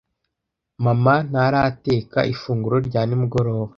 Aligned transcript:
Mama 0.83 1.13
ntarateka 1.29 2.19
ifunguro 2.33 2.77
rya 2.87 3.01
nimugoroba. 3.05 3.69